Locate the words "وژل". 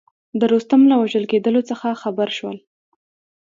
1.01-1.25